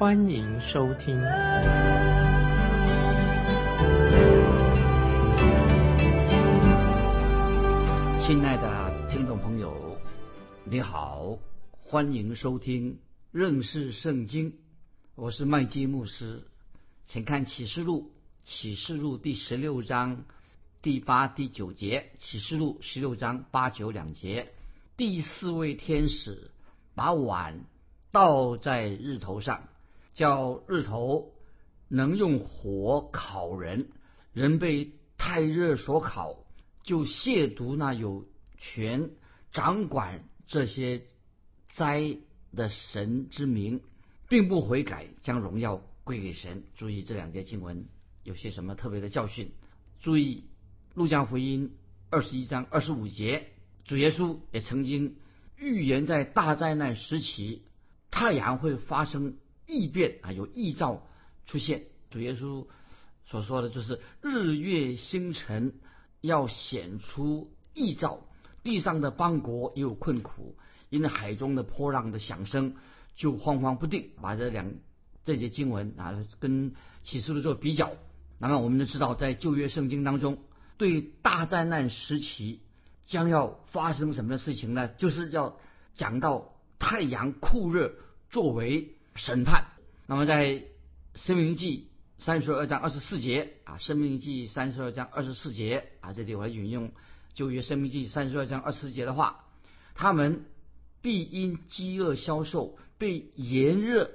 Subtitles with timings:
[0.00, 1.14] 欢迎收听。
[8.18, 9.98] 亲爱的听众朋友，
[10.64, 11.38] 你好，
[11.82, 12.98] 欢迎收听
[13.30, 14.54] 认识圣经。
[15.16, 16.44] 我是麦基牧师，
[17.04, 18.10] 请看启示录，
[18.42, 20.24] 启示录第十六章
[20.80, 22.10] 第八、第九节。
[22.18, 24.50] 启示录十六章八九两节，
[24.96, 26.50] 第四位天使
[26.94, 27.66] 把碗
[28.10, 29.64] 倒在日头上，
[30.14, 31.32] 叫日头
[31.88, 33.88] 能用火烤人，
[34.32, 36.44] 人被太热所烤。
[36.82, 39.10] 就亵渎那有权
[39.52, 41.02] 掌管这些
[41.68, 42.16] 灾
[42.56, 43.82] 的神之名，
[44.28, 46.64] 并不悔改，将荣耀归给神。
[46.74, 47.86] 注意这两节经文
[48.24, 49.52] 有些什么特别的教训？
[50.00, 50.44] 注意
[50.94, 51.76] 路加福音
[52.08, 53.48] 二十一章二十五节，
[53.84, 55.16] 主耶稣也曾经
[55.56, 57.62] 预言在大灾难时期，
[58.10, 59.36] 太阳会发生
[59.70, 61.06] 异变啊，有异兆
[61.46, 61.84] 出现。
[62.10, 62.66] 主耶稣
[63.24, 65.74] 所说的就是日月星辰。
[66.22, 68.20] 要显出异兆，
[68.62, 70.54] 地上的邦国也有困苦，
[70.90, 72.76] 因为海中的波浪的响声
[73.16, 74.10] 就慌慌不定。
[74.20, 74.70] 把这两
[75.24, 76.74] 这些经文啊跟
[77.04, 77.92] 启示录做比较，
[78.38, 80.36] 那么我们就知道，在旧约圣经当中，
[80.76, 82.60] 对大灾难时期
[83.06, 84.88] 将要发生什么事情呢？
[84.88, 85.58] 就是要
[85.94, 87.94] 讲到太阳酷热
[88.28, 89.66] 作为审判。
[90.06, 90.64] 那么在
[91.14, 91.86] 生命记。
[92.22, 96.92] 三十二章二十四节啊，《生命记》三十二章二十四节啊，这里我引用
[97.32, 99.46] 旧约《生命记》三十二章二十四节的话：
[99.94, 100.44] 他们
[101.00, 104.10] 必因饥饿消瘦，被炎热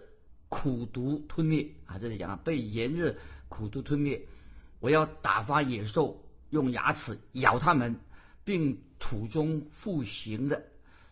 [0.50, 1.98] 苦毒吞灭啊！
[1.98, 3.16] 这里讲了被炎热
[3.50, 4.22] 苦毒吞灭。
[4.80, 7.96] 我要打发野兽用牙齿咬他们，
[8.44, 10.64] 并土中复行的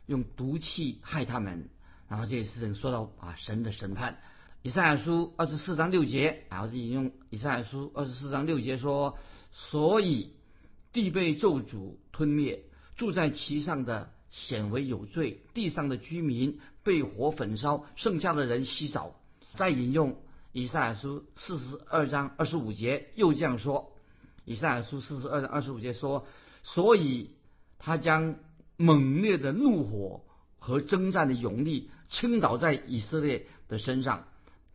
[0.05, 1.69] 用毒气害他们。
[2.07, 4.19] 然后这些事情说到啊，神的审判。
[4.61, 9.17] 以赛亚书二十四章六节，然后引用以赛亚书二十四章六节说
[9.51, 10.31] ：“所以
[10.93, 12.63] 地被咒诅吞灭，
[12.95, 19.19] 住在其上的显为有罪，地上的居民被火焚烧，剩下的人稀少。”
[19.55, 20.17] 再引用
[20.51, 23.91] 以赛亚书四十二章二十五节，又这样说
[24.45, 26.25] ：“以赛亚书四十二章二十五节说，
[26.63, 27.31] 所以
[27.79, 28.35] 他将
[28.77, 30.23] 猛烈的怒火
[30.63, 34.23] 和征战的勇力倾倒在以色列的身上。”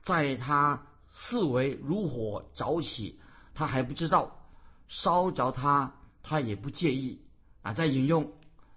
[0.05, 3.19] 在他视为如火早起，
[3.55, 4.47] 他还不知道
[4.89, 7.21] 烧着他，他也不介意
[7.63, 7.73] 啊！
[7.73, 8.33] 再引用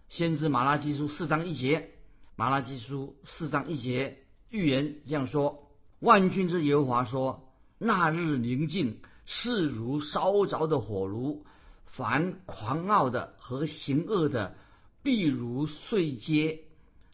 [0.10, 1.92] 先知马拉基书四章一节，
[2.36, 4.18] 马拉基书四章一节
[4.50, 11.46] 预言这样说：万军之耶和华说，那日宁静，势如烧着的火炉；
[11.86, 14.56] 凡狂傲的和行恶的，
[15.02, 16.60] 必如碎秸，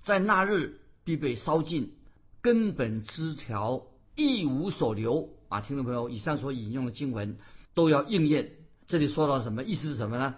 [0.07, 1.91] 在那日必被烧尽，
[2.41, 3.87] 根本枝条。
[4.15, 5.59] 一无所留啊！
[5.59, 7.37] 听众朋友，以上所引用的经文
[7.75, 8.53] 都要应验。
[8.87, 10.35] 这里说到什么意思是什么呢？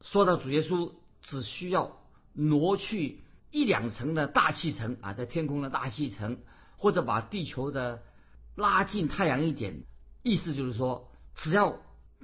[0.00, 2.00] 说到主耶稣只需要
[2.32, 3.20] 挪去
[3.50, 6.38] 一两层的大气层啊，在天空的大气层，
[6.78, 8.02] 或者把地球的
[8.56, 9.84] 拉近太阳一点，
[10.22, 11.76] 意思就是说，只要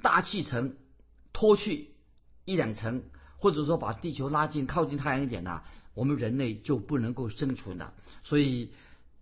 [0.02, 0.76] 大气层
[1.34, 1.94] 脱去
[2.46, 3.04] 一两层，
[3.36, 5.62] 或者说把地球拉近靠近太阳一点呢，
[5.96, 7.92] 我们人类就不能够生存了。
[8.22, 8.70] 所以。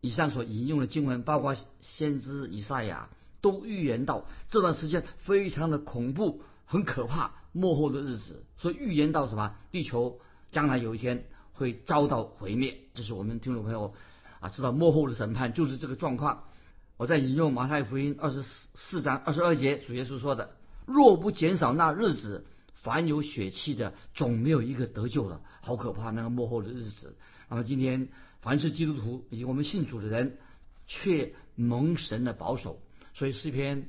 [0.00, 3.08] 以上所引用的经文，包括先知以赛亚，
[3.40, 8.44] 都预言到这段时间非常的恐怖、很可怕、幕后的日子。
[8.58, 9.54] 所以预言到什么？
[9.72, 10.20] 地球
[10.52, 11.24] 将来有一天
[11.54, 12.80] 会遭到毁灭。
[12.92, 13.94] 这是我们听众朋友
[14.40, 16.44] 啊，知道幕后的审判就是这个状况。
[16.98, 20.50] 我在引用马太福音二十四四章二十二节，主耶稣说的
[20.84, 22.44] ：“若不减少那日子，
[22.84, 27.16] 凡有血气的，总没有一个得救了。”好可怕，那个幕后的日子。
[27.48, 28.08] 那么今天。
[28.44, 30.36] 凡是基督徒以及我们信主的人，
[30.86, 32.78] 却蒙神的保守。
[33.14, 33.88] 所以诗篇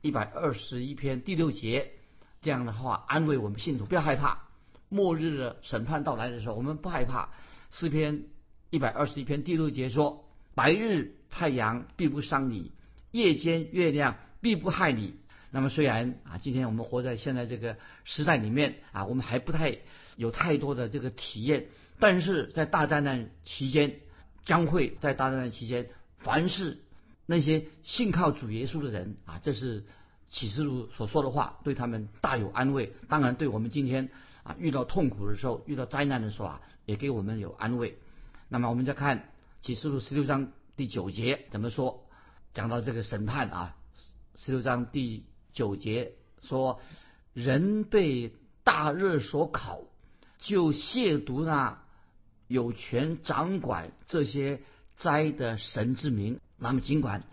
[0.00, 1.92] 一百二十一篇第六节
[2.40, 4.48] 这样的话安慰我们信徒：不要害怕，
[4.88, 7.28] 末日的审判到来的时候，我们不害怕。
[7.70, 8.24] 诗篇
[8.70, 12.72] 一百二十一篇第六节说：白日太阳必不伤你，
[13.12, 15.14] 夜间月亮必不害你。
[15.56, 19.78] 那么虽然啊，今天我们活在现在这个时代里面啊，我们还不太
[20.14, 21.68] 有太多的这个体验。
[21.98, 24.00] 但是在大灾难期间，
[24.44, 25.88] 将会在大灾难期间，
[26.18, 26.82] 凡是
[27.24, 29.86] 那些信靠主耶稣的人啊，这是
[30.28, 32.92] 启示录所说的话，对他们大有安慰。
[33.08, 34.10] 当然，对我们今天
[34.42, 37.96] 啊遇到痛苦的时候，遇到灾难的时候啊，也给我们有安慰。
[38.50, 39.30] 那么，我们再看
[39.62, 42.06] 启示录十六章第九节怎么说？
[42.52, 43.76] 讲到这个审判啊，
[44.34, 45.24] 十六章第
[45.56, 46.12] 九节
[46.42, 46.80] 说
[47.32, 49.80] ：“人被大热所烤，
[50.38, 51.82] 就亵渎那
[52.46, 54.60] 有权掌管这些
[54.96, 57.24] 灾的神之名。”那么，尽管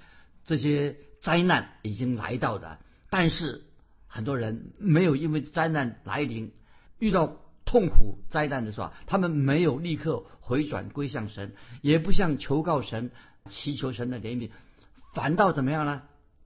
[0.45, 2.79] 这些灾难已经来到的，
[3.09, 3.65] 但是
[4.07, 6.53] 很多人没有因为灾难来临，
[6.99, 7.35] 遇到
[7.65, 13.11] 痛苦灾难的时候，他们没有立刻回转归向神，也不向求告神、
[13.49, 14.51] 祈求神的怜悯，
[15.13, 16.03] 反倒怎么样呢？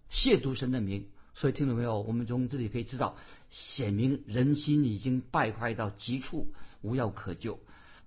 [0.09, 1.09] 亵渎神的名。
[1.37, 2.01] 所以，听到没有？
[2.01, 3.15] 我们从这里可以知道，
[3.49, 6.47] 显明人心已经败坏到极处，
[6.81, 7.59] 无药可救。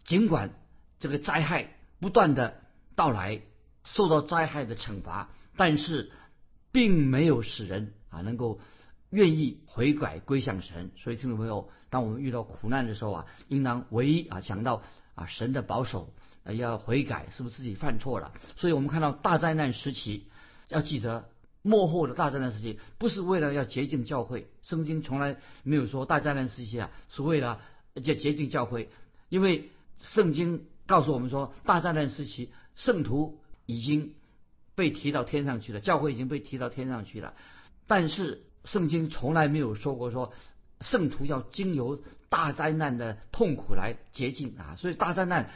[0.04, 0.50] 尽管
[0.98, 2.60] 这个灾害不断的
[2.94, 3.40] 到来。
[3.82, 6.12] 受到灾害的惩罚，但是
[6.70, 8.60] 并没有使人啊能够
[9.08, 10.90] 愿意悔改归向神。
[10.98, 14.82] 所以听众朋友，当我们遇到苦难的时候啊，应当唯一啊想到
[15.14, 16.12] 啊神的保守，
[16.44, 18.32] 要悔改，是不是自己犯错了？
[18.58, 20.26] 所以我们看到大灾难时期，
[20.68, 21.29] 要记得
[21.62, 27.60] 幕后的大灾难时期不是为了要洁净教会，圣经从来没有说大灾难时期啊是为了
[27.94, 28.88] 要洁净教会，
[29.28, 33.38] 因为圣经告诉我们说，大灾难时期圣徒。
[33.66, 34.14] 已经
[34.74, 37.34] 被提到天上去了，教会已经被提到天上去了。
[37.86, 40.32] 但是圣经从来没有说过说
[40.80, 44.74] 圣徒要经由大灾难的痛苦来洁净啊。
[44.76, 45.50] 所以大灾难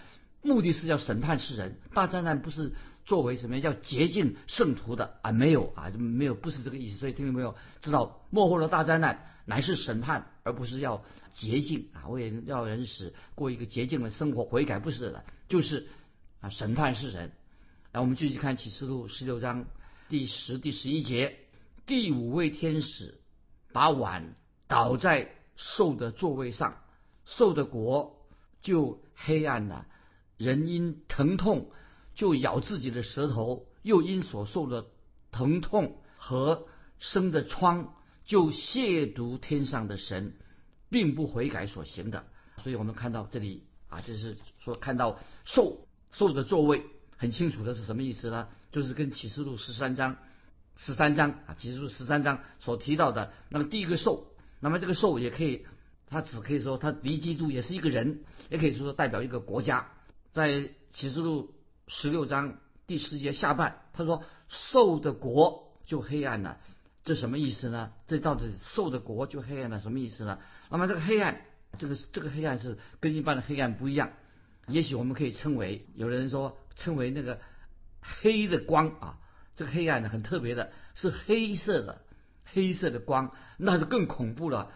[0.44, 2.74] 目的是要审判世人，大灾难不是
[3.06, 6.98] 作为什么要洁净圣徒的啊，没有啊，没有不是这个意思。
[6.98, 11.02] 所以听众朋友知道幕后的大灾难乃是审判，而不是要
[11.32, 15.88] 洁净啊，为要人使过一个洁净的生活，悔改不是的，就是
[16.40, 17.32] 啊审判世人。
[17.92, 19.64] 来，我们继续看启示录十六章
[20.10, 21.38] 第十、第十一节。
[21.86, 23.20] 第五位天使
[23.72, 24.34] 把碗
[24.68, 26.76] 倒在兽的座位上，
[27.24, 28.26] 兽的国
[28.60, 29.86] 就黑暗了。
[30.36, 31.70] 人因疼痛
[32.14, 34.86] 就咬自己的舌头，又因所受的
[35.30, 36.66] 疼痛和
[36.98, 37.94] 生的疮
[38.24, 40.34] 就亵渎天上的神，
[40.90, 42.26] 并不悔改所行的。
[42.62, 46.84] 所以我们看到这里啊，就是说看到兽兽的座位。
[47.16, 48.48] 很清楚的是什么意思呢？
[48.72, 50.16] 就是跟启示录十三章、
[50.76, 54.26] 十三章啊，启示录十三章所提到的那个第一个兽。
[54.58, 55.64] 那么这个兽也可以，
[56.08, 59.92] 它只可以说它离基督也是一个人，也可以说代表一个国家。
[60.34, 61.54] 在启示录
[61.86, 62.58] 十六章
[62.88, 66.58] 第十节下半，他说兽的国就黑暗了，
[67.04, 67.92] 这什么意思呢？
[68.08, 70.40] 这到底兽的国就黑暗了什么意思呢？
[70.70, 71.42] 那么这个黑暗，
[71.78, 74.10] 这个这个黑暗是跟一般的黑暗不一样。
[74.66, 77.38] 也许我们可以称为，有人说称为那个
[78.00, 79.20] 黑的光啊，
[79.54, 82.02] 这个黑暗呢很特别的，是黑色的，
[82.44, 84.72] 黑色的光，那就更恐怖了。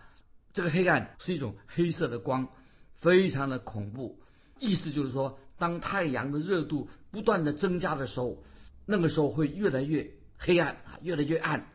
[0.53, 2.47] 这个黑暗是一种黑色的光，
[2.95, 4.23] 非常的恐怖。
[4.61, 8.43] 意思就是说，当太阳的热度不断的增加的时候，
[8.87, 11.67] 那个时候会越来越黑暗啊，越来越暗。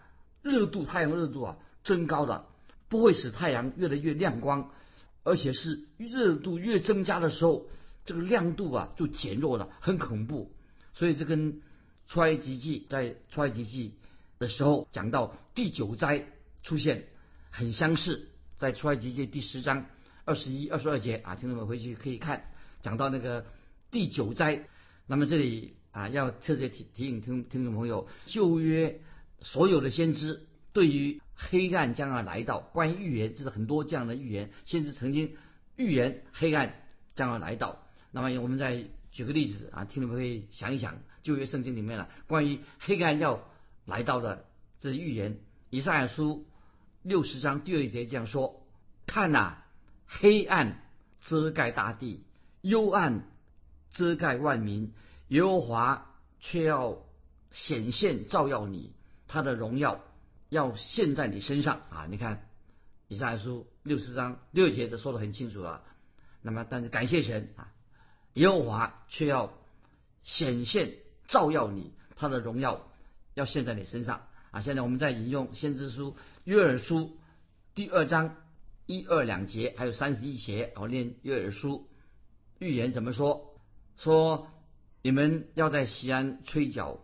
[0.41, 2.47] 热度，太阳热度啊增高了，
[2.89, 4.71] 不会使太阳越来越亮光，
[5.23, 7.67] 而且是热度越增加的时候。
[8.05, 10.51] 这个亮度啊就减弱了，很恐怖。
[10.93, 11.61] 所以这跟
[12.09, 13.93] 出埃及记在出埃及记
[14.39, 16.27] 的时候讲到第九灾
[16.63, 17.07] 出现
[17.49, 18.27] 很相似，
[18.57, 19.85] 在出埃及记第十章
[20.25, 23.45] 二十一、二十二节啊，听众们回去可以看，讲到那个
[23.93, 24.67] 第九灾。
[25.05, 28.99] 那么这里啊要特别提提醒听听众朋友，旧约
[29.39, 35.35] 所有的先知对于黑暗将要来到，关于预言，这是很多这样的预言，先知曾经
[35.75, 36.73] 预言黑暗
[37.15, 37.83] 将要来到。
[38.11, 43.47] 那么我们再举个例子啊，听众们可以想一想旧约圣经里面了关于黑暗要
[43.85, 44.45] 来到的
[44.79, 45.37] 这预言。
[45.69, 46.47] 以赛亚书
[47.03, 48.65] 六十章第二节这样说：
[49.05, 49.57] 看呐，
[50.07, 50.81] 黑暗
[51.21, 52.23] 遮盖大地，
[52.61, 53.27] 幽暗
[53.93, 54.91] 遮盖万民，
[55.29, 56.97] 耶和华却要
[57.51, 58.91] 显现照耀你，
[59.27, 60.03] 他的荣耀
[60.49, 62.07] 要现在你身上啊！
[62.09, 62.49] 你看
[63.07, 65.83] 以赛亚书六十章六节都说的很清楚了。
[66.41, 67.71] 那么，但是感谢神啊。
[68.33, 69.53] 耶和华却要
[70.23, 70.95] 显现
[71.27, 72.91] 照耀你，他的荣耀
[73.35, 74.61] 要现在你身上啊！
[74.61, 77.17] 现在我们在引用先知书约珥书
[77.75, 78.35] 第二章
[78.87, 81.87] 一二两节，还有三十一节，我念约珥书
[82.57, 83.52] 预言怎么说？
[84.03, 84.47] 说
[85.01, 86.99] 你们要在西安吹角，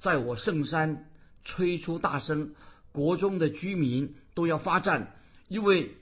[0.00, 1.10] 在我圣山
[1.42, 2.54] 吹出大声，
[2.92, 5.16] 国中的居民都要发战，
[5.48, 5.96] 因为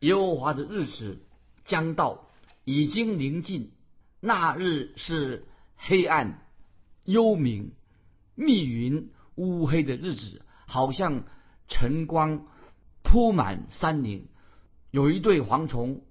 [0.00, 1.20] 耶和华的日子
[1.64, 2.26] 将到，
[2.64, 3.70] 已经临近。
[4.18, 6.48] 那日是黑暗、
[7.04, 7.70] 幽冥、
[8.34, 11.22] 密云、乌黑的日子，好像
[11.68, 12.48] 晨光
[13.04, 14.26] 铺满山林。
[14.90, 16.02] 有一对蝗虫，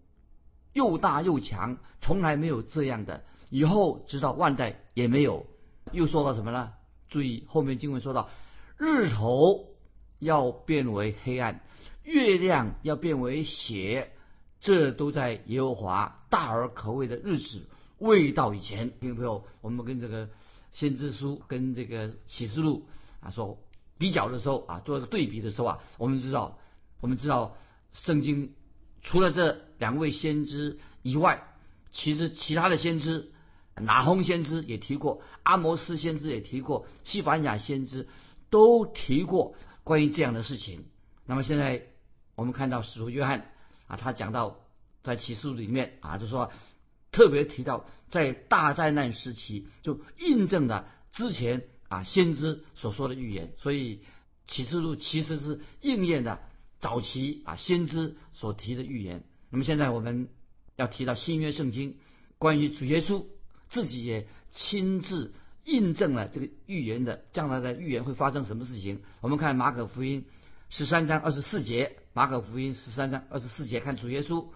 [0.71, 5.45] 又大又强，从来没有这样的，以后直到万代也没有。
[5.91, 6.71] 又说到什么呢？
[7.09, 8.29] 注意后面经文说到，
[8.77, 9.65] 日头
[10.19, 11.61] 要变为黑暗，
[12.03, 14.13] 月亮要变为血，
[14.61, 17.67] 这都在耶和华大而可畏的日子
[17.97, 18.91] 未到以前。
[19.01, 20.29] 听众朋友，我们跟这个
[20.69, 22.87] 先知书跟这个启示录
[23.19, 23.57] 啊说
[23.97, 26.57] 比较的时候啊，做个对比的时候啊，我们知道，
[27.01, 27.57] 我们知道
[27.91, 28.53] 圣经
[29.01, 31.43] 除了这两位先知以外，
[31.91, 33.30] 其实其他的先知。
[33.81, 38.07] 拿轰先知也提过，阿摩斯先知也提过，西凡雅先知
[38.49, 40.85] 都提过关于这样的事情。
[41.25, 41.87] 那么现在
[42.35, 43.51] 我们看到使徒约翰
[43.87, 44.59] 啊，他讲到
[45.03, 46.51] 在启示录里面啊，就说
[47.11, 54.01] 特别提到在大灾难时期就印证了之前啊先知所说的预言，所以
[54.47, 56.41] 启示录其实是应验的
[56.79, 59.23] 早期啊先知所提的预言。
[59.49, 60.29] 那么现在我们
[60.75, 61.97] 要提到新约圣经
[62.37, 63.25] 关于主耶稣。
[63.71, 68.99] 自己也亲自印证了这个预言的将来的预言会发生什么事情？
[69.21, 70.25] 我们看马可福音
[70.69, 74.47] 十三章二十四节，马可福音十三章二十四节，看主耶稣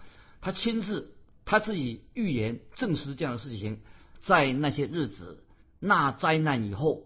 [0.42, 1.14] 他亲自
[1.46, 3.80] 他自己预言证实这样的事情，
[4.20, 5.42] 在那些日子
[5.80, 7.04] 那灾难以后，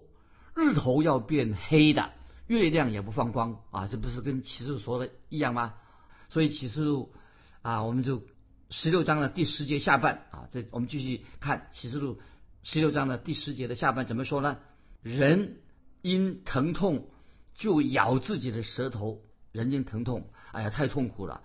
[0.56, 2.10] 日头要变黑的，
[2.48, 5.74] 月亮也不放光啊，这不是跟启示录说的一样吗？
[6.28, 7.12] 所以启示录
[7.62, 8.20] 啊，我们就。
[8.72, 12.20] 十六章的第十节下半啊，这我们继续看启示录
[12.62, 14.58] 十六章的第十节的下半怎么说呢？
[15.02, 15.56] 人
[16.02, 17.08] 因疼痛
[17.54, 21.42] 就咬自己的舌头，人因疼痛，哎呀，太痛苦了，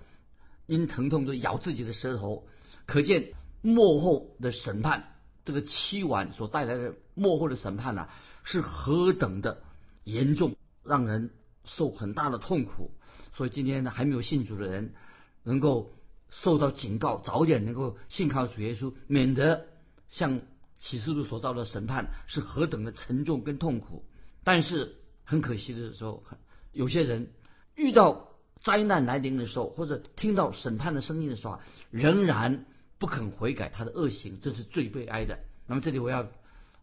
[0.68, 2.48] 因疼痛就咬自己的舌头，
[2.86, 5.16] 可见幕后的审判，
[5.46, 8.08] 这个七晚所带来的幕后的审判呐，
[8.44, 9.64] 是何等的
[10.04, 11.32] 严重，让人
[11.64, 12.92] 受很大的痛苦。
[13.34, 14.94] 所以今天呢，还没有信主的人
[15.42, 15.92] 能够。
[16.42, 19.68] 受到警告，早点能够信靠主耶稣，免得
[20.10, 20.42] 像
[20.80, 24.04] 启示录所造的审判是何等的沉重跟痛苦。
[24.44, 26.24] 但是很可惜的时候，
[26.74, 27.32] 有些人
[27.74, 32.66] 遇到灾难来临的时候，或者听到审判的声音的时候，仍然
[32.98, 35.40] 不肯悔改他的恶行，这是最悲哀的。
[35.68, 36.28] 那么这里我要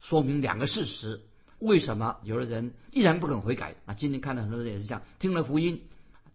[0.01, 1.21] 说明两个事实：
[1.59, 3.77] 为什么有的人依然不肯悔改？
[3.85, 5.83] 啊今天看到很多人也是这样，听了福音，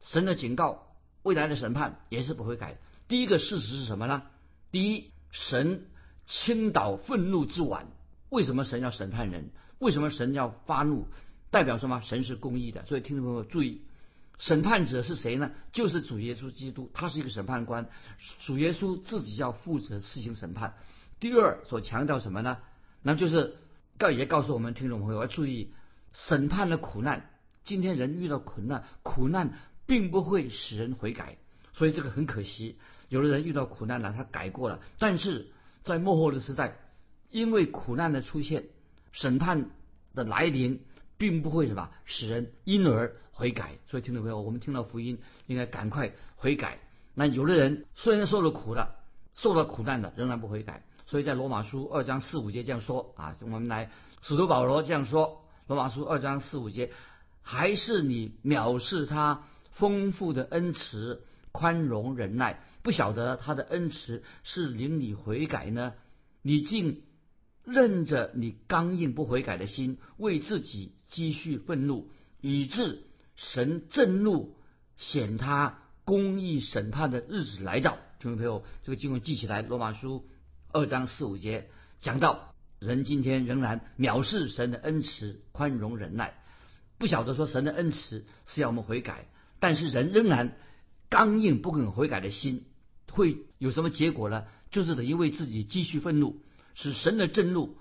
[0.02, 2.78] 神的警告，未来的审判也是不悔改。
[3.08, 4.24] 第一个事实是什么呢？
[4.72, 5.86] 第一，神
[6.26, 7.88] 倾倒愤怒之碗。
[8.30, 9.52] 为什么神要审判人？
[9.80, 11.08] 为什么神要发怒？
[11.50, 12.02] 代表什么？
[12.02, 12.86] 神是公义的。
[12.86, 13.82] 所以听众朋友注意，
[14.38, 15.52] 审判者是谁呢？
[15.72, 17.90] 就是主耶稣基督，他是一个审判官。
[18.40, 20.76] 主耶稣自己要负责实行审判。
[21.20, 22.58] 第二，所强调什么呢？
[23.02, 23.56] 那就是
[23.98, 25.72] 告也告诉我们听众朋友要注意，
[26.14, 27.30] 审判的苦难。
[27.64, 29.54] 今天人遇到苦难，苦难
[29.86, 31.38] 并不会使人悔改，
[31.74, 32.78] 所以这个很可惜。
[33.10, 35.48] 有的人遇到苦难了，他改过了，但是
[35.84, 36.78] 在幕后的时代，
[37.30, 38.66] 因为苦难的出现，
[39.12, 39.70] 审判
[40.14, 40.82] 的来临，
[41.18, 43.78] 并不会什么使人因而悔改。
[43.90, 46.80] 所以听众朋友，我们听到福音，应该赶快悔改。
[47.14, 48.96] 那有的人虽然受了苦了，
[49.36, 50.84] 受了苦难的，仍然不悔改。
[51.06, 53.90] 所以在罗马书二章四五节这样说啊，我们来
[54.22, 56.92] 使徒保罗这样说：罗马书二章四五节，
[57.42, 61.24] 还是你藐视他丰富的恩慈、
[61.58, 62.62] 宽容、忍耐。
[62.84, 65.96] 不晓得他的恩慈是令你悔改呢？
[66.44, 67.02] 你竟
[67.64, 72.12] 任着你刚硬不悔改的心，为自己积蓄愤怒，
[72.42, 73.02] 以致
[73.36, 74.56] 神震怒，
[74.98, 77.98] 显他公义审判的日子来到。
[78.20, 80.28] 听众朋友，这个经文记起来，罗马书
[80.72, 86.36] 二章四五节讲到，人今天仍然藐视神的恩慈、宽容、忍耐，
[87.00, 89.26] 不晓得说神的恩慈是要我们悔改，
[89.60, 90.56] 但是人仍然
[91.10, 92.66] 刚硬不肯悔改的心。
[93.10, 94.46] 会有什么结果呢？
[94.70, 96.42] 就是得因为自己积蓄愤怒，
[96.76, 97.78] 使神的震怒、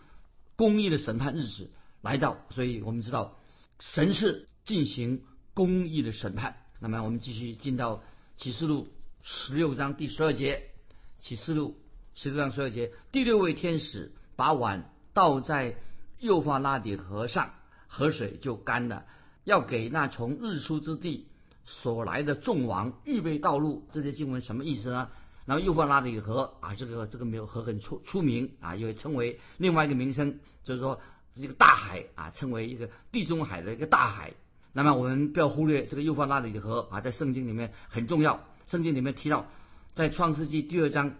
[0.54, 2.38] 公义的审判日子来到。
[2.50, 3.36] 所以我们知道，
[3.80, 6.56] 神是进行公义的审判。
[6.80, 8.02] 那么我们继续进到
[8.36, 8.88] 启示录
[9.22, 10.70] 十六章第十二节。
[11.18, 11.76] 启示录
[12.14, 15.76] 十六章十二节，第六位天使把碗倒在
[16.20, 17.54] 幼发拉底河上，
[17.88, 19.04] 河水就干了。
[19.44, 21.26] 要给那从日出之地
[21.66, 23.86] 所来的众王预备道路。
[23.92, 25.10] 这些经文什么意思呢？
[25.44, 31.00] 然后幼发拉底河啊，这个这个没有河很出出名啊，也称为另外一个名称，就是说
[31.34, 34.32] 这个大海啊，称为一个地中海的一个大海。
[34.72, 38.42] 那么我们不要忽略这个幼发拉底河啊，在圣经里面很重要。
[38.66, 39.46] 圣经里面提到，
[39.94, 41.14] 在创世纪第二章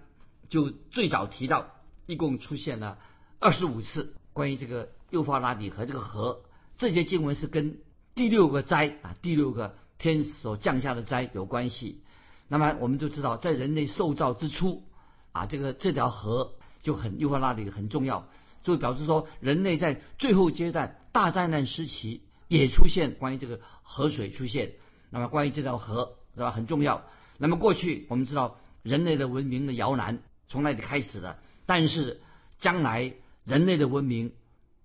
[0.49, 1.69] 就最早提到，
[2.07, 2.99] 一共出现了
[3.39, 6.43] 二十五次关于这个幼发拉底河这个河。
[6.77, 7.79] 这些经文是跟
[8.17, 12.03] 第六个灾啊，第六个天所降下的灾有关系。
[12.49, 14.85] 那么我们就知道，在人类受造之初
[15.33, 18.29] 啊，这个这条河就很幼发拉底很重要，
[18.63, 24.75] 就表示说人类在最后阶段大灾难时期也出现关于这个河水出现。
[25.11, 27.05] 那么关于这条河是吧很重要。
[27.39, 32.21] 那么过去我们知道人类的文明的摇篮从那里开始的，但是
[32.59, 34.33] 将来人类的文明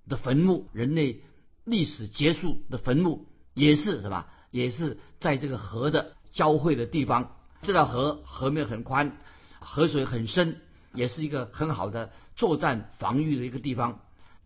[0.08, 1.22] 的坟墓，人类
[1.63, 4.25] 历史结束的坟墓也是什么？
[4.51, 7.36] 也是在这个河的交汇的地方。
[7.63, 9.17] 这条河河面很宽，
[9.60, 10.62] 河水很深，
[10.93, 14.00] 也是一个很好的作战防御的一个地方。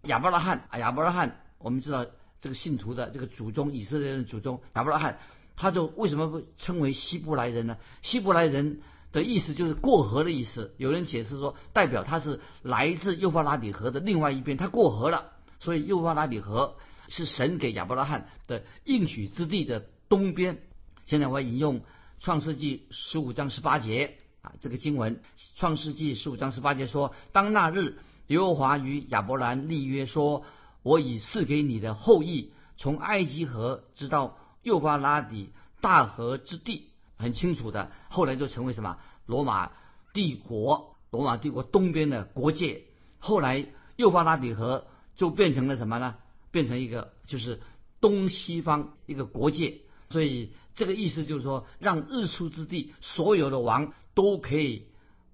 [0.04, 2.06] 亚伯拉罕啊，亚伯拉罕，我们知道
[2.42, 5.18] 这个信徒的这个祖宗，以色列人的祖宗亚伯拉罕，
[5.56, 7.78] 他就为什么不称为希伯来人呢？
[8.02, 8.82] 希伯来人
[9.12, 10.76] 的意思就是过河的意思。
[10.78, 15.32] 有人解释说，代表他是来自幼发拉底河的另外一边，他过河了，
[15.62, 16.76] 所以幼发拉底河
[17.08, 20.62] 是神给亚伯拉罕的应许之地的东边。
[21.06, 21.82] 现在我引用。
[22.18, 25.20] 创世纪十五章十八节啊，这个经文，
[25.58, 30.44] 创世纪十五章十八节说：当那日，耶和华与亚伯兰立约说
[30.82, 35.50] ：“我已赐给你的后裔，从埃及河直到幼发拉底
[35.82, 36.88] 大河之地。”
[37.20, 38.98] 很清楚的，后来就成为什么？
[39.26, 39.74] 罗马
[40.14, 42.84] 帝国，罗马帝国东边的国界。
[43.20, 46.16] 后来幼发拉底河就变成了什么呢？
[46.50, 47.62] 变成一个就是
[48.00, 49.82] 东西方一个国界。
[50.10, 54.88] 所以这个意思就是说，让日出之地所有的王都可以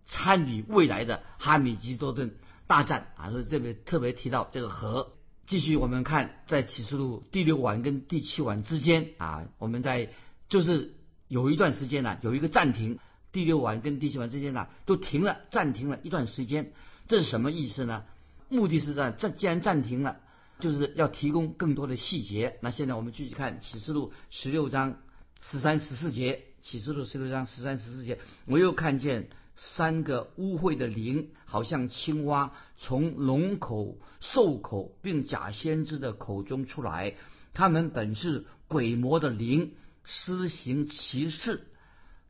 [0.05, 2.35] 参与未来的哈米吉多顿
[2.67, 3.29] 大战啊！
[3.31, 5.13] 所以这边特别提到这个和。
[5.45, 10.09] 继续我们看，在启示录第六晚跟第七晚之间啊，我们在
[10.47, 10.93] 就是
[11.27, 12.99] 有一段时间呢，有一个暂停。
[13.33, 16.71] 第六晚跟第七晚之间呢，都停了，暂停了一段时间。
[17.07, 18.03] 这是什么意思呢？
[18.47, 20.17] 目的是在这既然暂停了。
[20.61, 22.57] 就是要提供更多的细节。
[22.61, 25.01] 那现在我们继续看启示录十六章
[25.41, 26.45] 十三十四节。
[26.61, 37.15] 启示录十六章十三十四节，我又看见三个污秽的灵，好像青蛙，从龙口、兽口并假先知的口中出来。
[37.55, 41.65] 他们本是鬼魔的灵，施行奇事，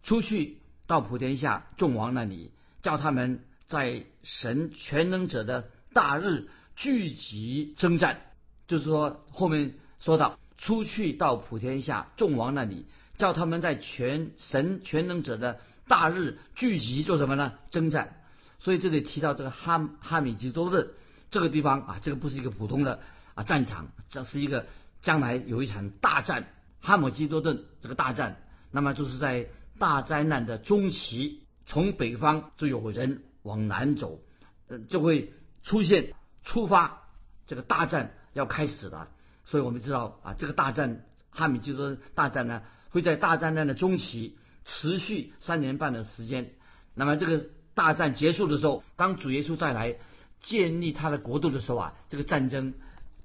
[0.01, 6.47] 出去到普天下众王那里，叫他们在神全能者的大日。
[6.75, 8.21] 聚集征战，
[8.67, 12.85] 就是说后面说到出去到普天下众王那里，
[13.17, 17.53] 叫他们在全神全能者的大日聚集做什么呢？
[17.69, 18.17] 征战。
[18.59, 20.89] 所以这里提到这个哈哈米吉多的
[21.31, 22.99] 这个地方啊，这个不是一个普通的
[23.33, 24.67] 啊战场，这是一个
[25.01, 26.47] 将来有一场大战。
[26.79, 34.19] 哈姆基多顿这个大战，那么就是在大灾难的中期，从北方就有人往南走，
[34.67, 36.13] 呃，就会出现。
[36.43, 37.03] 出发，
[37.47, 39.09] 这个大战要开始了，
[39.45, 46.53] 所以我们知道啊，这个大战哈米基多大战呢，会在大战的中期持续三年半的时间。
[46.95, 49.97] 那么这个大战结束的时候，当主耶稣再来
[50.39, 52.73] 建立他的国度的时候啊，这个战争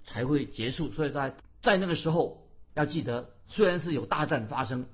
[0.04, 0.92] 才会结束。
[0.92, 4.86] 所以在在那个时候要记得，虽然是有大战发生，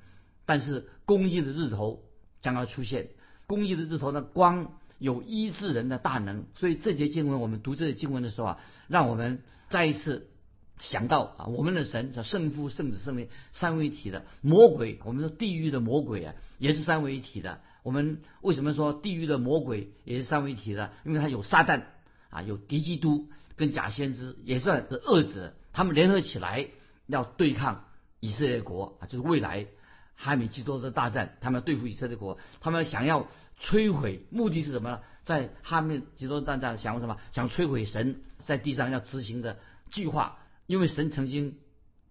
[0.47, 2.05] 但是公义的日头
[2.41, 3.09] 将要出现。
[3.47, 4.79] 公义的日头呢，光。
[5.03, 10.31] 有医治人的大能，所以这节经文我们读这节经文的时候啊，让我们再一次
[10.79, 17.61] 想到啊，我们的神叫圣父、圣子、圣灵三位一体的魔鬼，我们说地狱的魔鬼啊，也是三位一体的。
[17.83, 20.93] 我们为什么说地狱的魔鬼也是三位一体的？
[21.05, 21.83] 因为它有撒旦
[22.31, 26.69] 啊，有敌基督跟假先知，也算是恶者，他们联合起来
[27.09, 27.87] 要对抗
[28.21, 29.67] 以色列国啊，就是未来
[30.15, 33.27] 哈米基多的大战，他们要对付以色列国，他们想要。
[33.63, 35.01] 摧毁目的是什么呢？
[35.25, 37.17] 在哈密基多大战想什么？
[37.31, 40.39] 想摧毁神在地上要执行的计划。
[40.67, 41.59] 因为神曾经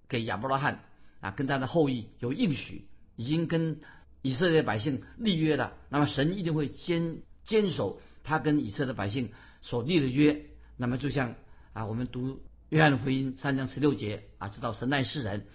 [0.07, 0.83] 给亚伯拉罕
[1.19, 2.85] 啊跟他的后裔有应许，
[3.15, 3.81] 已经跟
[4.21, 5.73] 以色列百姓立约了。
[5.89, 10.45] 那么神一定会坚坚守他跟以色列百姓所立的约。
[10.77, 11.35] 那么就像
[11.73, 15.47] 啊我们读约翰福音三章十六节啊，知道神爱世人，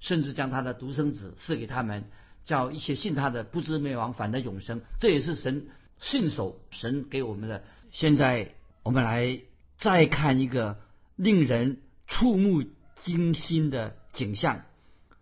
[0.00, 2.04] 甚至将他的独生子赐给他们。
[2.44, 4.80] 叫一切信他的不知灭亡，反得永生。
[5.00, 5.68] 这也是神
[6.00, 7.62] 信守神给我们的。
[7.90, 9.40] 现在我们来
[9.76, 10.78] 再看一个
[11.16, 12.64] 令人触目
[12.96, 14.62] 惊心的景象，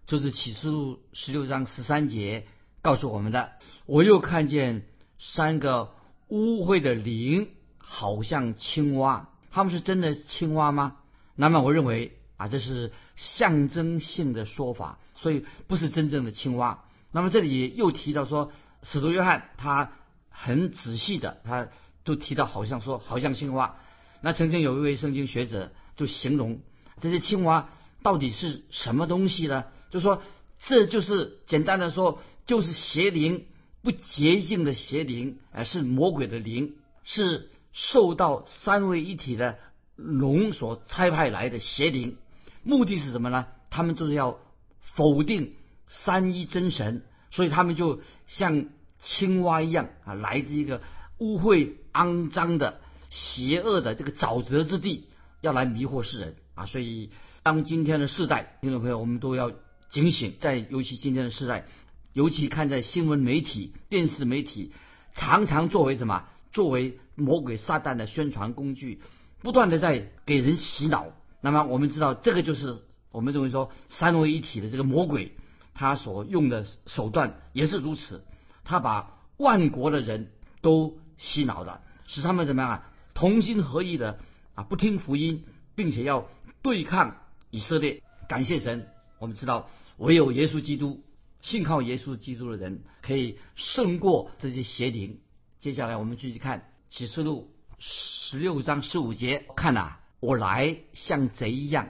[0.07, 2.47] 就是启示录十六章十三节
[2.83, 3.53] 告诉我们的。
[3.87, 4.87] 我又看见
[5.19, 5.93] 三个
[6.29, 9.29] 污秽的灵，好像青蛙。
[9.51, 10.97] 他们是真的青蛙吗？
[11.35, 16.85] 那么我认为啊，这是象征性的说法，所以不是真正的青蛙。
[17.12, 19.92] 那么这里又提到说，使徒约翰他
[20.29, 21.68] 很仔细的，他
[22.05, 23.77] 都提到好像说好像青蛙。
[24.20, 26.61] 那曾经有一位圣经学者就形容
[26.99, 27.70] 这些青蛙
[28.03, 29.64] 到底是什么东西呢？
[29.90, 30.23] 就说
[30.62, 33.46] 这就是简单的说，就是邪灵，
[33.83, 39.59] 不洁净的邪灵，而是魔鬼的灵，是受到三位一体的
[39.96, 42.16] 龙所差派来的邪灵。
[42.62, 43.46] 目的是什么呢？
[43.70, 44.38] 他们就是要
[44.81, 45.55] 否定
[45.92, 48.66] 三一真神，所以他们就像
[49.00, 50.81] 青蛙一样啊，来自一个
[51.18, 55.09] 污秽、肮脏的、邪恶的这个沼泽之地，
[55.40, 56.66] 要来迷惑世人啊。
[56.66, 57.11] 所以，
[57.42, 59.50] 当今天的世代，听众朋友，我们都要
[59.90, 61.66] 警醒，在尤其今天的世代，
[62.12, 64.72] 尤其看在新闻媒体、电视媒体，
[65.14, 66.24] 常常作为什么？
[66.53, 69.00] 作为魔鬼撒旦的宣传工具，
[69.40, 71.09] 不断的在给人洗脑。
[71.40, 72.79] 那么，我们知道，这个就是
[73.11, 75.33] 我们认为说三位一体的这个魔鬼，
[75.81, 78.23] 他所用的手段也是如此。
[78.64, 82.93] 他把万国的人都洗脑了，使他们怎么样啊？
[83.14, 84.19] 同心合意的
[84.55, 86.29] 啊，不听福音，并且要
[86.61, 87.16] 对抗
[87.49, 88.03] 以色列。
[88.29, 88.88] 感谢神，
[89.19, 91.03] 我们知道唯有耶稣基督，
[91.40, 95.21] 信靠耶稣基督的人可以胜过这些邪灵。
[95.61, 99.97] 接下来我们继续看启示录十六章十五节，看呐。
[100.21, 101.88] 我来像贼一样，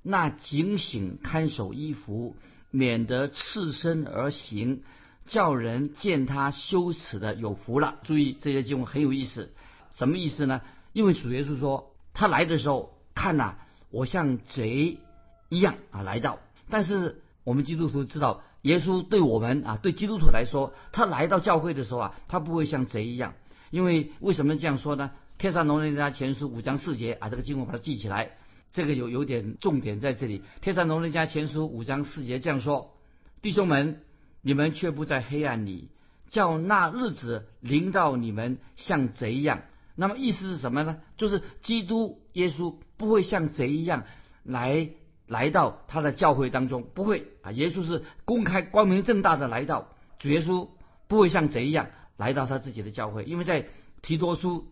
[0.00, 2.36] 那警醒看守衣服，
[2.74, 4.82] 免得赤身而行，
[5.26, 8.00] 叫人见他羞耻的有福了。
[8.02, 9.52] 注意这些经文很有意思，
[9.92, 10.60] 什么意思呢？
[10.92, 13.54] 因为主耶稣说他来的时候，看呐，
[13.92, 14.98] 我像贼
[15.50, 16.40] 一样啊来到。
[16.68, 23.34] 但是我们基督徒知道，耶稣对我们啊，对基督徒来说，他来到教会的时候啊，他不会像贼一样。
[23.70, 25.12] 因为为什么这样说呢？
[25.40, 28.32] 《天上龙人家前书五章四节啊，这个经文把它记起来。
[28.74, 30.40] 这个有有点重点在这里。
[30.60, 32.92] 《天上龙人家前书五章四节这样说：
[33.40, 34.00] 弟兄们，
[34.42, 35.90] 你们却不在黑暗里，
[36.28, 39.62] 叫那日子临到你们像贼一样。
[39.94, 41.00] 那么意思是什么呢？
[41.16, 44.02] 就是基督耶稣不会像贼一样
[44.42, 44.90] 来
[45.28, 47.52] 来到他的教会当中，不会啊。
[47.52, 49.88] 耶稣是公开光明正大的来到。
[50.18, 50.68] 主耶稣
[51.06, 53.68] 不会像贼一样来到他自己的教会，因为在
[54.02, 54.66] 提多书。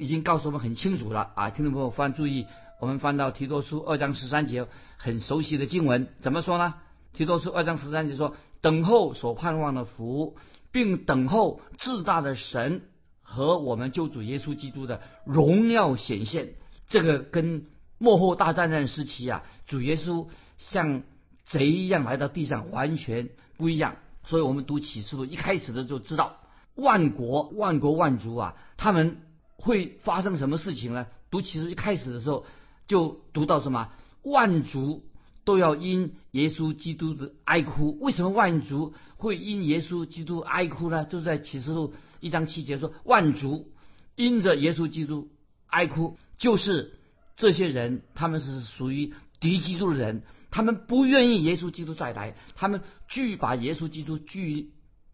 [0.00, 1.50] 已经告诉我们很清楚了啊！
[1.50, 2.46] 听众朋友翻注意，
[2.80, 6.74] 我们翻到提多书二章十三节，很熟悉的经文，怎么说呢？
[7.12, 10.36] 提多书二章十三节说：“等候所盼望的福，
[10.70, 12.82] 并等候至大的神
[13.22, 16.54] 和我们救主耶稣基督的荣耀显现。”
[16.88, 17.66] 这个跟
[17.98, 21.02] 幕后大战争时期啊，主耶稣像
[21.44, 23.96] 贼一样来到地上，完全不一样。
[24.22, 26.36] 所以我们读启示录一开始的就知道，
[26.76, 29.22] 万国万国万族啊，他们。
[29.60, 31.08] 会发生什么事情呢？
[31.32, 32.46] 读启示录一开始的时候
[32.88, 33.90] 就读到什么？
[34.24, 35.04] 万族
[35.44, 37.96] 都要因耶稣基督的哀哭。
[38.00, 41.04] 为什么万族会因耶稣基督哀哭呢？
[41.04, 43.70] 就在启示录一章七节说，万族
[44.16, 45.28] 因着耶稣基督
[45.68, 46.98] 哀哭，就是
[47.36, 54.70] 这些人他们是属于敌基督的人，他们不愿意耶稣基督再来，他们拒把耶稣基督拒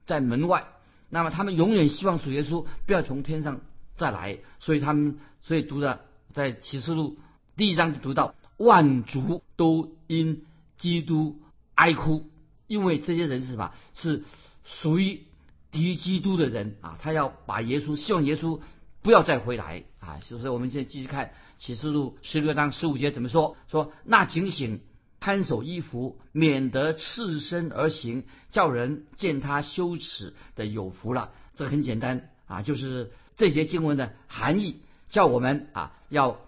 [0.07, 0.69] 在门外。
[1.11, 3.61] 那么他们永远希望主耶稣不要从天上。
[3.97, 6.01] 再来，所以他们所以读的
[6.33, 7.17] 在启示录
[7.57, 10.45] 第一章读到万族都因
[10.77, 11.41] 基督
[11.75, 12.29] 哀哭，
[12.67, 13.73] 因为这些人是什么？
[13.95, 14.25] 是
[14.65, 15.23] 属于
[15.71, 16.99] 敌基督的人啊！
[17.01, 18.61] 他要把耶稣，希望耶稣
[19.03, 20.19] 不要再回来啊！
[20.21, 23.57] 所以说，我们现在继续看启示录十六章十五节怎么说？
[23.71, 24.81] 说那警醒
[25.21, 31.31] 看守衣服，免得赤身而行，叫人见他羞耻的有福了。
[31.55, 33.13] 这很简单啊，就是。
[33.37, 34.77] 这些经文的含义，
[35.09, 36.39] 叫我们啊要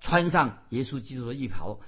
[0.00, 1.80] 穿上耶稣基督的衣袍，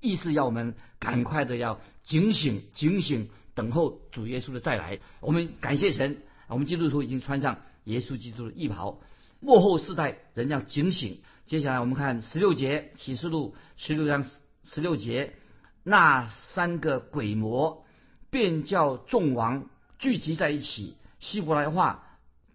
[0.00, 5.00] 意思要我们赶快的要警醒、警醒，等候主耶稣的再来。
[5.20, 9.00] 我们感谢神，我们基督徒已经穿上耶稣基督的衣袍。
[9.40, 11.20] 幕后世代人要警醒。
[11.46, 14.24] 接下来我们看十六节启示录十六章
[14.62, 15.34] 十六节，
[15.82, 17.84] 那三个鬼魔
[18.30, 22.02] 便叫众王聚集在一起，希伯来话。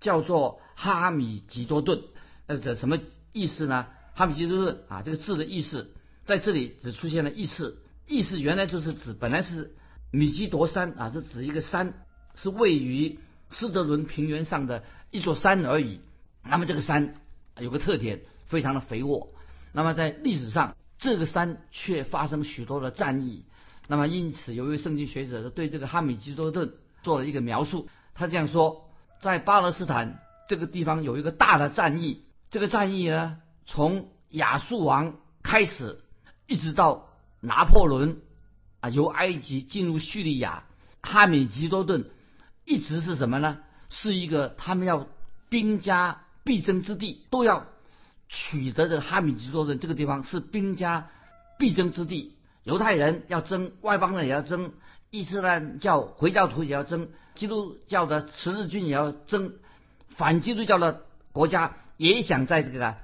[0.01, 2.01] 叫做哈米吉多顿，
[2.47, 2.99] 那这什么
[3.33, 3.87] 意思呢？
[4.19, 5.93] 哈米吉多顿啊，这个字的意思
[6.25, 9.73] 在这里只出现了一次，意思原来就是指本来是
[10.11, 11.93] 米基多山啊，是指一个山，
[12.35, 13.17] 是位于
[13.49, 16.01] 斯德伦平原上的一座山而已。
[16.43, 17.15] 那么这个山
[17.59, 19.29] 有个特点，非常的肥沃。
[19.71, 23.45] 那么在历史上，这个山却发生许多的战役。
[23.87, 28.85] 那么因此，由于圣经学者对这个哈米吉多顿做了一个描述，他这样说。
[29.21, 33.37] 在巴勒斯坦这个地方有一个大的战役，这个战役呢，
[33.71, 35.99] 从亚述王开始，
[36.47, 37.07] 一直到
[37.39, 38.17] 拿破仑
[38.79, 40.63] 啊，由埃及进入叙利亚，
[41.03, 42.09] 哈米吉多顿
[42.65, 43.59] 一直是什么呢？
[43.89, 45.05] 是一个他们要
[45.49, 47.67] 兵家必争之地，都要
[48.27, 51.09] 取得的哈米吉多顿这个地方是兵家
[51.59, 52.35] 必争之地。
[52.63, 54.71] 犹太人要争，外邦人也要争，
[55.11, 59.53] 伊斯兰教回教徒也要争，基督教的十字军也要争，
[60.17, 62.97] 反基督教的国家也想在这个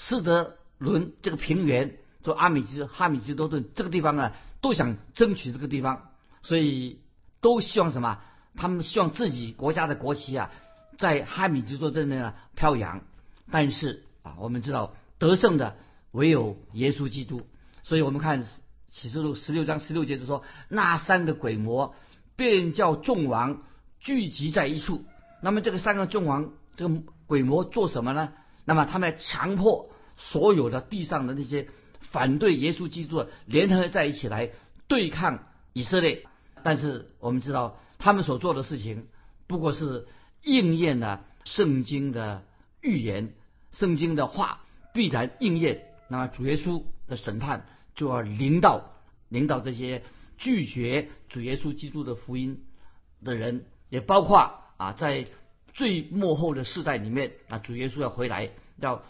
[0.00, 7.00] 斯德伦这个平原，做阿米吉哈米吉多顿这个地方啊，都想争取这个地方，所以
[7.40, 8.20] 都希望什么？
[8.56, 10.52] 他们希望自己国家的国旗啊，
[10.96, 13.02] 在哈米吉多镇呢飘扬。
[13.50, 15.76] 但是啊，我们知道得胜的
[16.12, 17.42] 唯有耶稣基督，
[17.82, 18.46] 所以我们看
[18.88, 21.94] 启示录十六章十六节就说，那三个鬼魔
[22.36, 23.62] 便叫众王
[23.98, 25.04] 聚集在一处。
[25.42, 28.32] 那么这个三个众王，这个鬼魔做什么呢？
[28.68, 31.68] 那么他们强迫所有的地上的那些
[32.02, 34.50] 反对耶稣基督的联合在一起来
[34.88, 36.26] 对抗以色列。
[36.62, 39.06] 但是我们知道，他们所做的事情
[39.46, 40.06] 不过是
[40.42, 42.44] 应验了圣经的
[42.82, 43.32] 预言。
[43.72, 44.60] 圣经的话
[44.92, 48.92] 必然应验，那么主耶稣的审判就要临到
[49.30, 50.02] 临到这些
[50.36, 52.66] 拒绝主耶稣基督的福音
[53.24, 55.26] 的人，也包括啊，在
[55.78, 59.04] 最幕后的世代里面啊，主耶稣要回来，要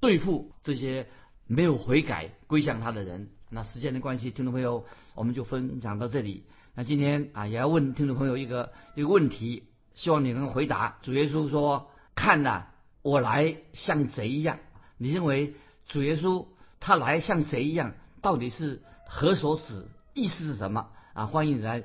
[0.00, 1.06] 对付这些
[1.46, 3.28] 没有悔改归向他的人。
[3.50, 6.44] 那时间的关系，听众朋友，我们就分享到这里。
[6.74, 10.96] 那今天啊，也要问听众朋友一个一个问题，希望你能回答。
[11.02, 12.68] 主耶稣说：“看呐。”
[13.02, 14.60] 我来像贼一样，
[14.96, 15.52] 你认为
[15.86, 16.46] 主耶稣
[16.80, 19.88] 他来像贼一样，到底是何所指？
[20.14, 20.88] 意思是什么？
[21.12, 21.84] 啊，欢迎你来